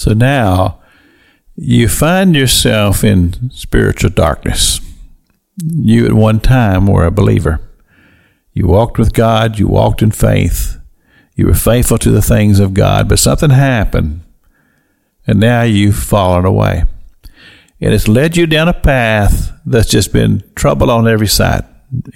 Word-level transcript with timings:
So 0.00 0.14
now 0.14 0.80
you 1.56 1.86
find 1.86 2.34
yourself 2.34 3.04
in 3.04 3.50
spiritual 3.50 4.08
darkness. 4.08 4.80
You 5.62 6.06
at 6.06 6.14
one 6.14 6.40
time 6.40 6.86
were 6.86 7.04
a 7.04 7.10
believer. 7.10 7.60
You 8.54 8.66
walked 8.66 8.98
with 8.98 9.12
God, 9.12 9.58
you 9.58 9.68
walked 9.68 10.00
in 10.00 10.10
faith, 10.10 10.80
you 11.36 11.46
were 11.46 11.52
faithful 11.52 11.98
to 11.98 12.10
the 12.10 12.22
things 12.22 12.60
of 12.60 12.72
God, 12.72 13.10
but 13.10 13.18
something 13.18 13.50
happened, 13.50 14.22
and 15.26 15.38
now 15.38 15.64
you've 15.64 15.98
fallen 15.98 16.46
away. 16.46 16.84
And 17.78 17.92
it's 17.92 18.08
led 18.08 18.38
you 18.38 18.46
down 18.46 18.68
a 18.68 18.72
path 18.72 19.52
that's 19.66 19.90
just 19.90 20.14
been 20.14 20.42
trouble 20.54 20.90
on 20.90 21.06
every 21.06 21.28
side, 21.28 21.66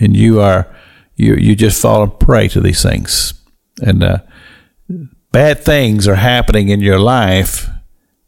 and 0.00 0.16
you 0.16 0.40
are 0.40 0.74
you 1.16 1.34
you 1.34 1.54
just 1.54 1.82
fallen 1.82 2.12
prey 2.12 2.48
to 2.48 2.62
these 2.62 2.82
things, 2.82 3.34
and 3.82 4.02
uh, 4.02 4.18
bad 5.32 5.62
things 5.62 6.08
are 6.08 6.14
happening 6.14 6.70
in 6.70 6.80
your 6.80 6.98
life 6.98 7.68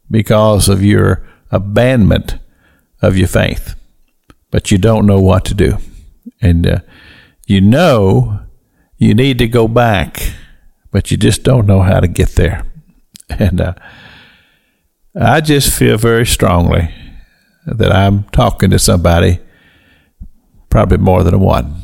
because 0.09 0.69
of 0.69 0.83
your 0.83 1.27
abandonment 1.51 2.37
of 3.01 3.17
your 3.17 3.27
faith, 3.27 3.75
but 4.51 4.71
you 4.71 4.77
don't 4.77 5.05
know 5.05 5.19
what 5.19 5.45
to 5.45 5.53
do, 5.53 5.77
and 6.41 6.67
uh, 6.67 6.79
you 7.45 7.61
know 7.61 8.39
you 8.97 9.13
need 9.13 9.37
to 9.37 9.47
go 9.47 9.67
back, 9.67 10.33
but 10.91 11.11
you 11.11 11.17
just 11.17 11.43
don't 11.43 11.67
know 11.67 11.81
how 11.81 11.99
to 11.99 12.07
get 12.07 12.29
there, 12.29 12.63
and 13.29 13.61
uh, 13.61 13.73
I 15.19 15.41
just 15.41 15.77
feel 15.77 15.97
very 15.97 16.25
strongly 16.25 16.93
that 17.65 17.91
I'm 17.91 18.23
talking 18.25 18.69
to 18.69 18.79
somebody, 18.79 19.39
probably 20.69 20.97
more 20.97 21.23
than 21.23 21.39
one. 21.39 21.75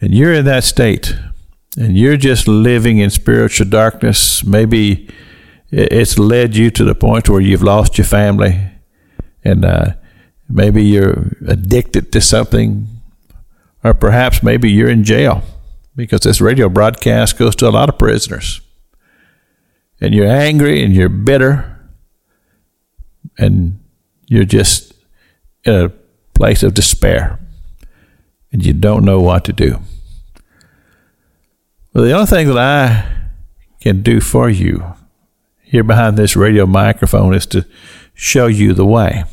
And 0.00 0.14
you're 0.14 0.32
in 0.32 0.44
that 0.46 0.64
state, 0.64 1.14
and 1.78 1.96
you're 1.96 2.16
just 2.16 2.48
living 2.48 2.98
in 2.98 3.10
spiritual 3.10 3.68
darkness. 3.68 4.44
Maybe 4.44 5.08
it's 5.70 6.18
led 6.18 6.56
you 6.56 6.70
to 6.70 6.84
the 6.84 6.94
point 6.94 7.28
where 7.28 7.40
you've 7.40 7.62
lost 7.62 7.98
your 7.98 8.04
family, 8.04 8.60
and 9.44 9.64
uh, 9.64 9.94
maybe 10.48 10.82
you're 10.82 11.32
addicted 11.46 12.12
to 12.12 12.20
something, 12.20 12.86
or 13.82 13.94
perhaps 13.94 14.42
maybe 14.42 14.70
you're 14.70 14.90
in 14.90 15.04
jail 15.04 15.42
because 15.94 16.20
this 16.20 16.40
radio 16.40 16.68
broadcast 16.68 17.38
goes 17.38 17.56
to 17.56 17.68
a 17.68 17.70
lot 17.70 17.88
of 17.88 17.98
prisoners. 17.98 18.60
And 20.00 20.14
you're 20.14 20.26
angry 20.26 20.84
and 20.84 20.94
you're 20.94 21.08
bitter, 21.08 21.78
and 23.38 23.80
you're 24.26 24.44
just 24.44 24.92
in 25.64 25.74
a 25.74 25.88
place 26.34 26.62
of 26.62 26.74
despair 26.74 27.40
and 28.52 28.64
you 28.64 28.72
don't 28.72 29.04
know 29.04 29.20
what 29.20 29.44
to 29.44 29.52
do. 29.52 29.80
Well, 31.92 32.04
the 32.04 32.12
only 32.12 32.26
thing 32.26 32.46
that 32.48 32.58
I 32.58 33.06
can 33.80 34.02
do 34.02 34.20
for 34.20 34.48
you 34.48 34.95
here 35.66 35.84
behind 35.84 36.16
this 36.16 36.36
radio 36.36 36.64
microphone 36.66 37.34
is 37.34 37.46
to 37.46 37.66
show 38.14 38.46
you 38.46 38.72
the 38.72 38.86
way. 38.86 39.24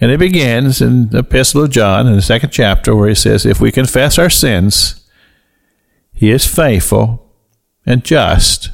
And 0.00 0.10
it 0.10 0.18
begins 0.18 0.80
in 0.80 1.10
the 1.10 1.18
Epistle 1.18 1.64
of 1.64 1.70
John 1.70 2.06
in 2.06 2.14
the 2.14 2.22
second 2.22 2.50
chapter 2.50 2.94
where 2.94 3.08
he 3.08 3.14
says, 3.14 3.46
If 3.46 3.60
we 3.60 3.72
confess 3.72 4.18
our 4.18 4.30
sins, 4.30 5.08
he 6.12 6.30
is 6.30 6.46
faithful 6.46 7.32
and 7.86 8.04
just 8.04 8.70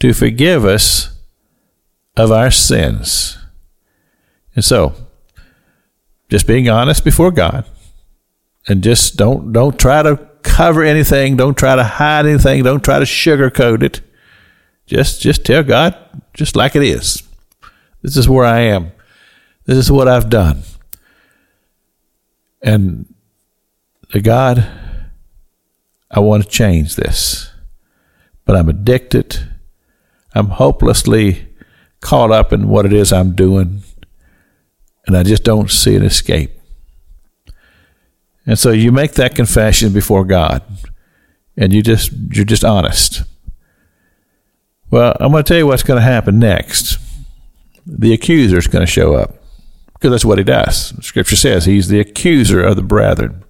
to 0.00 0.12
forgive 0.12 0.64
us 0.64 1.16
of 2.16 2.30
our 2.30 2.50
sins 2.50 3.38
and 4.58 4.64
so, 4.64 4.92
just 6.28 6.48
being 6.48 6.68
honest 6.68 7.04
before 7.04 7.30
God, 7.30 7.64
and 8.66 8.82
just 8.82 9.14
don't 9.14 9.52
don't 9.52 9.78
try 9.78 10.02
to 10.02 10.16
cover 10.42 10.82
anything, 10.82 11.36
don't 11.36 11.56
try 11.56 11.76
to 11.76 11.84
hide 11.84 12.26
anything, 12.26 12.64
don't 12.64 12.82
try 12.82 12.98
to 12.98 13.04
sugarcoat 13.04 13.84
it. 13.84 14.00
Just 14.88 15.20
just 15.20 15.44
tell 15.44 15.62
God 15.62 15.94
just 16.34 16.56
like 16.56 16.74
it 16.74 16.82
is. 16.82 17.22
This 18.02 18.16
is 18.16 18.28
where 18.28 18.46
I 18.46 18.60
am. 18.60 18.90
This 19.66 19.76
is 19.76 19.92
what 19.92 20.08
I've 20.08 20.30
done. 20.30 20.62
And 22.62 23.14
to 24.10 24.20
God, 24.20 24.66
I 26.10 26.20
want 26.20 26.42
to 26.42 26.48
change 26.48 26.96
this. 26.96 27.52
But 28.46 28.56
I'm 28.56 28.68
addicted. 28.68 29.46
I'm 30.34 30.48
hopelessly 30.48 31.48
caught 32.00 32.30
up 32.30 32.52
in 32.52 32.68
what 32.68 32.86
it 32.86 32.92
is 32.92 33.12
I'm 33.12 33.34
doing 33.34 33.82
and 35.06 35.16
I 35.16 35.22
just 35.22 35.42
don't 35.42 35.70
see 35.70 35.96
an 35.96 36.04
escape. 36.04 36.52
And 38.46 38.58
so 38.58 38.70
you 38.70 38.92
make 38.92 39.12
that 39.12 39.34
confession 39.34 39.92
before 39.92 40.24
God, 40.24 40.62
and 41.56 41.72
you 41.72 41.82
just 41.82 42.12
you're 42.30 42.44
just 42.44 42.64
honest. 42.64 43.24
Well, 44.90 45.16
I'm 45.20 45.32
going 45.32 45.44
to 45.44 45.48
tell 45.48 45.58
you 45.58 45.66
what's 45.66 45.82
going 45.82 45.98
to 45.98 46.04
happen 46.04 46.38
next. 46.38 46.98
The 47.86 48.12
accuser 48.12 48.58
is 48.58 48.66
going 48.66 48.84
to 48.84 48.90
show 48.90 49.14
up 49.14 49.34
because 49.94 50.10
that's 50.10 50.24
what 50.24 50.38
he 50.38 50.44
does. 50.44 50.94
Scripture 51.04 51.36
says 51.36 51.64
he's 51.64 51.88
the 51.88 52.00
accuser 52.00 52.62
of 52.62 52.76
the 52.76 52.82
brethren. 52.82 53.44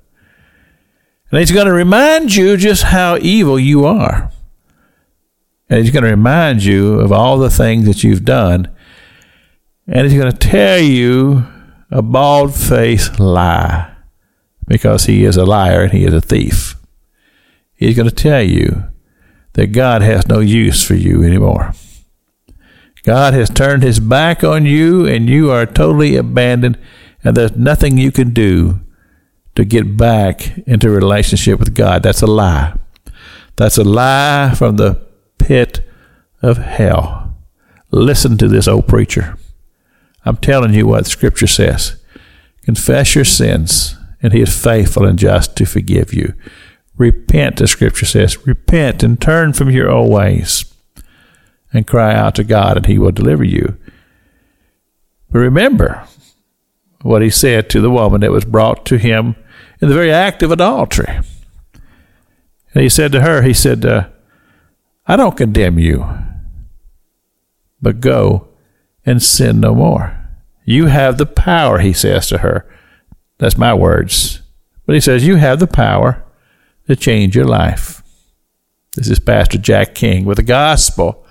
And 1.31 1.41
he's 1.41 1.53
going 1.53 1.66
to 1.66 1.72
remind 1.72 2.34
you 2.34 2.56
just 2.56 2.84
how 2.84 3.19
evil 3.19 3.59
you 3.59 3.84
are. 3.84 4.32
And 5.69 5.81
he's 5.81 5.91
going 5.91 6.04
to 6.04 6.10
remind 6.10 6.65
you 6.65 7.00
of 7.00 7.12
all 7.12 7.38
the 7.38 7.50
things 7.50 7.84
that 7.87 8.03
you've 8.03 8.25
done 8.25 8.75
and 9.88 10.06
he's 10.06 10.21
going 10.21 10.31
to 10.31 10.38
tell 10.38 10.78
you 10.78 11.47
a 11.91 12.03
bald 12.03 12.54
faced 12.54 13.19
lie 13.19 13.91
because 14.66 15.06
he 15.06 15.25
is 15.25 15.38
a 15.38 15.47
liar 15.47 15.82
and 15.82 15.93
he 15.93 16.04
is 16.04 16.12
a 16.12 16.21
thief. 16.21 16.77
He's 17.75 17.97
going 17.97 18.09
to 18.09 18.15
tell 18.15 18.43
you 18.43 18.84
that 19.59 19.73
God 19.73 20.03
has 20.03 20.29
no 20.29 20.39
use 20.39 20.85
for 20.85 20.95
you 20.95 21.25
anymore. 21.25 21.73
God 23.03 23.35
has 23.35 23.51
turned 23.51 23.83
his 23.83 23.99
back 23.99 24.45
on 24.45 24.65
you 24.65 25.05
and 25.05 25.29
you 25.29 25.51
are 25.51 25.67
totally 25.67 26.15
abandoned, 26.15 26.79
and 27.25 27.37
there's 27.37 27.57
nothing 27.57 27.99
you 27.99 28.13
can 28.13 28.33
do 28.33 28.79
to 29.57 29.65
get 29.65 29.97
back 29.97 30.57
into 30.59 30.89
relationship 30.89 31.59
with 31.59 31.75
God. 31.75 32.05
That's 32.05 32.23
a 32.23 32.27
lie. 32.29 32.79
That's 33.57 33.77
a 33.77 33.83
lie 33.83 34.55
from 34.57 34.77
the 34.77 35.05
pit 35.39 35.81
of 36.41 36.59
hell. 36.59 37.37
Listen 37.91 38.39
to 38.39 38.47
this 38.47 38.69
old 38.69 38.87
preacher. 38.87 39.37
I'm 40.25 40.37
telling 40.37 40.73
you 40.73 40.87
what 40.87 41.09
Scripture 41.09 41.49
says. 41.49 41.97
Confess 42.63 43.17
your 43.17 43.25
sins, 43.25 43.97
and 44.23 44.33
He 44.33 44.41
is 44.41 44.63
faithful 44.63 45.05
and 45.05 45.19
just 45.19 45.57
to 45.57 45.65
forgive 45.65 46.15
you. 46.15 46.35
Repent, 46.98 47.56
the 47.56 47.66
Scripture 47.66 48.06
says. 48.06 48.47
Repent 48.47 49.03
and 49.03 49.20
turn 49.20 49.53
from 49.53 49.70
your 49.70 49.88
old 49.91 50.12
ways 50.12 50.64
and 51.72 51.86
cry 51.86 52.14
out 52.14 52.34
to 52.34 52.44
God, 52.44 52.76
and 52.76 52.86
He 52.86 52.98
will 52.98 53.12
deliver 53.12 53.44
you. 53.44 53.76
But 55.31 55.38
remember 55.38 56.06
what 57.03 57.22
He 57.22 57.31
said 57.31 57.70
to 57.70 57.81
the 57.81 57.91
woman 57.91 58.20
that 58.20 58.32
was 58.32 58.44
brought 58.44 58.84
to 58.86 58.98
Him 58.98 59.36
in 59.81 59.88
the 59.88 59.94
very 59.94 60.12
act 60.12 60.42
of 60.42 60.50
adultery. 60.50 61.20
And 62.75 62.82
He 62.82 62.88
said 62.88 63.12
to 63.12 63.22
her, 63.22 63.42
He 63.42 63.54
said, 63.54 63.86
uh, 63.86 64.09
I 65.06 65.16
don't 65.16 65.38
condemn 65.38 65.78
you, 65.78 66.06
but 67.80 68.00
go 68.00 68.48
and 69.06 69.22
sin 69.22 69.60
no 69.60 69.75
more. 69.75 70.15
You 70.66 70.86
have 70.86 71.16
the 71.16 71.25
power, 71.25 71.78
he 71.78 71.94
says 71.94 72.26
to 72.26 72.38
her. 72.38 72.69
That's 73.38 73.56
my 73.56 73.72
words. 73.72 74.42
But 74.84 74.94
he 74.97 75.00
says, 75.00 75.26
You 75.26 75.36
have 75.36 75.60
the 75.60 75.66
power 75.66 76.22
to 76.88 76.97
change 76.97 77.37
your 77.37 77.44
life. 77.44 78.03
This 78.97 79.09
is 79.10 79.21
Pastor 79.21 79.59
Jack 79.59 79.94
King 79.94 80.25
with 80.25 80.38
the 80.38 80.43
gospel 80.43 81.25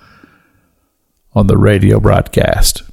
on 1.34 1.48
the 1.48 1.56
radio 1.56 1.98
broadcast. 1.98 2.87